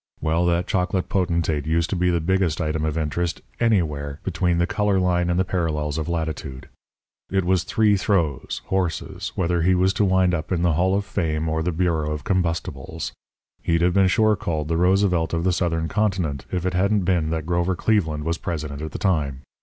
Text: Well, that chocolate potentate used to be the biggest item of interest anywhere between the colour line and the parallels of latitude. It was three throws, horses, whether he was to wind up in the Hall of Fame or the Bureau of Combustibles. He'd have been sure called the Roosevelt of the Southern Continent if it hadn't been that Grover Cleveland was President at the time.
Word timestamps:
Well, 0.19 0.47
that 0.47 0.65
chocolate 0.65 1.09
potentate 1.09 1.67
used 1.67 1.91
to 1.91 1.95
be 1.95 2.09
the 2.09 2.19
biggest 2.19 2.59
item 2.59 2.85
of 2.85 2.97
interest 2.97 3.41
anywhere 3.59 4.19
between 4.23 4.57
the 4.57 4.65
colour 4.65 4.99
line 4.99 5.29
and 5.29 5.39
the 5.39 5.45
parallels 5.45 5.99
of 5.99 6.09
latitude. 6.09 6.67
It 7.29 7.45
was 7.45 7.61
three 7.63 7.95
throws, 7.97 8.63
horses, 8.65 9.31
whether 9.35 9.61
he 9.61 9.75
was 9.75 9.93
to 9.93 10.03
wind 10.03 10.33
up 10.33 10.51
in 10.51 10.63
the 10.63 10.73
Hall 10.73 10.95
of 10.95 11.05
Fame 11.05 11.47
or 11.47 11.61
the 11.61 11.71
Bureau 11.71 12.09
of 12.13 12.23
Combustibles. 12.23 13.11
He'd 13.61 13.81
have 13.83 13.93
been 13.93 14.07
sure 14.07 14.35
called 14.35 14.69
the 14.69 14.77
Roosevelt 14.77 15.35
of 15.35 15.43
the 15.43 15.53
Southern 15.53 15.87
Continent 15.87 16.47
if 16.51 16.65
it 16.65 16.73
hadn't 16.73 17.03
been 17.05 17.29
that 17.29 17.45
Grover 17.45 17.75
Cleveland 17.75 18.23
was 18.23 18.39
President 18.39 18.81
at 18.81 18.93
the 18.93 18.97
time. 18.97 19.43